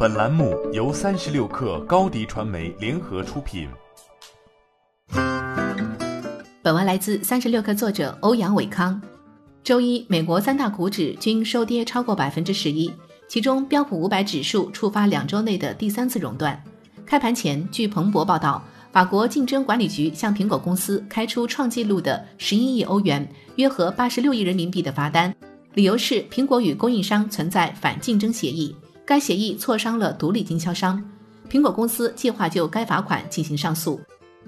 [0.00, 3.68] 本栏目由三十六氪高低传媒联合出品。
[6.62, 9.02] 本文来自三十六氪作者欧阳伟康。
[9.64, 12.92] 周一，美国三大股指均收跌超过百分之十一，
[13.26, 16.62] 其中标普五百指数触发两周内的第三次熔断。
[17.04, 18.62] 开盘前，据彭博报道，
[18.92, 25.34] 法国竞争管理局向苹果公司开出创纪录的十一亿欧元（约合八十六亿人民币）的罚单，
[25.74, 28.72] 理由是苹果与供应商存在反竞争协议。
[29.08, 31.02] 该协议挫伤了独立经销商，
[31.50, 33.98] 苹果公司计划就该罚款进行上诉。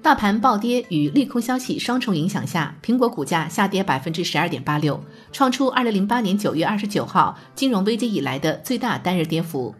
[0.02, 5.02] 大盘暴跌与利空消息双重影响下，苹果股价下跌百分之十二点八六，
[5.32, 9.74] 创出二零零八年九月二十九号金融危机以来的最大单日跌幅。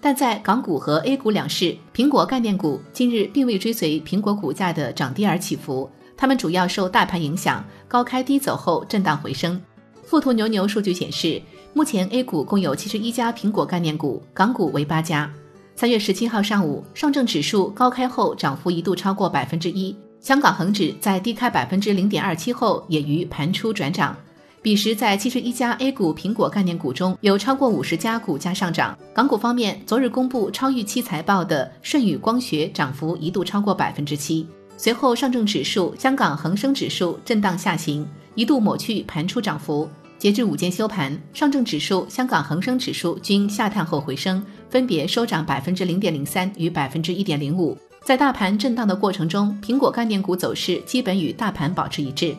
[0.00, 9.60] 但在港股和 A 股两市，苹果概念股近日并未追随苹果股价的涨跌而起伏，它们主要受大盘影响，高开低走后震荡回升。
[10.04, 11.42] 富途牛牛数据显示。
[11.72, 15.30] 目前 A 股共有七十一家苹果概念股，港股为八家。
[15.76, 24.16] 三月十七号上午，上证指数高开后涨幅一度超过百分之一，香港恒指在低开百分之零点二七后也于盘初转涨。
[24.60, 28.98] 彼时，在七十一家 A 股苹果概念股中有超过五十家股价上涨。
[29.14, 34.44] 港股方面，昨日公布超预期财报的舜宇光学涨幅一度超过百分之七。
[34.76, 39.88] 随后，上证指数、香港恒生指数震荡下行，一度抹去盘初涨幅。
[40.20, 47.74] 截至午间休盘，上证指数、香港恒生指数均下探后回升，分别收涨百分之零点零三与百分之一点零五。
[48.04, 52.34] 在大盘震荡的过程中，苹果概念股走势基本与大盘保持一致。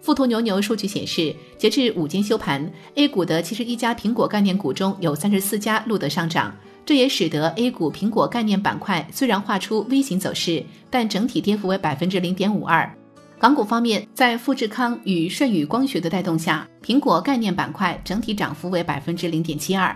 [0.00, 12.90] 富途牛牛数据显示，截至午间休盘，A 股的七十一家苹果概念股中有三十四家录得上涨，这也使得 A 股苹果概念板块虽然画出 V 型走势，但整体跌幅为百分之零点五二。
[13.38, 19.94] 港股方面，在富士康与舜宇光学的带动下，苹果概念板块整体涨幅为百分之零点七二。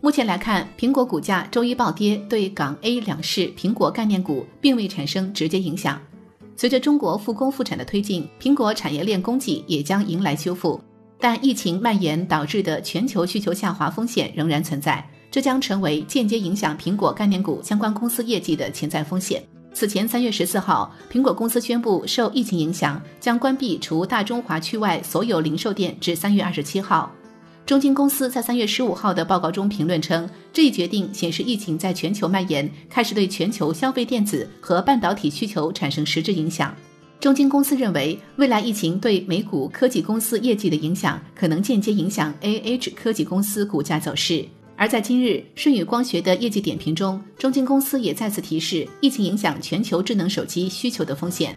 [0.00, 6.00] 目前来看，苹果股价周一暴跌，对港 A 两市苹果概念股并未产生直接影响。
[6.56, 10.80] 随着中国复工复产的推进，苹果产业链供给也将迎来修复，
[11.20, 19.40] 但疫情蔓延导致的全球需求下滑风险仍然存在，这将成为间接影响苹果概念股相关公司业绩的潜在风险。
[19.72, 27.10] 此前，三月十四号，苹果公司宣布受疫情影响，将关闭除大中华区外所有零售店至三月二十七号。
[27.64, 36.74] 中金公司在三月十五号的报告中评论称，这一决定显示疫情在全球蔓延，开始对全球消费电子和半导体需求产生实质影响。
[37.20, 44.44] 中金公司认为，未来疫情对美股科技公司业绩的影响，可能间接影响 A H 科技公司股价走势。
[44.80, 51.54] 而在今日舜宇光学的业绩点评中，中金公司也再次提示疫情影响全球智能手机需求的风险。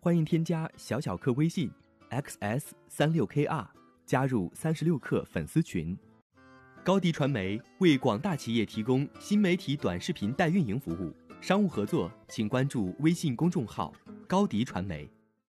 [0.00, 1.70] 欢迎添加小小客微信
[2.10, 3.66] xs 三六 kr
[4.04, 5.96] 加入三十六氪粉丝群。
[6.84, 13.94] 高迪传媒为广大企业提供新媒体短视频代运营服务，商务合作请关注微信公众号
[14.28, 15.08] 高迪传媒。